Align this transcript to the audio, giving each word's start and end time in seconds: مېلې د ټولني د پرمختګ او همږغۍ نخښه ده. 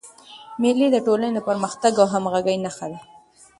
مېلې 0.61 0.87
د 0.91 0.97
ټولني 1.05 1.31
د 1.35 1.39
پرمختګ 1.47 1.93
او 2.01 2.07
همږغۍ 2.13 2.57
نخښه 2.63 2.87
ده. 2.91 2.99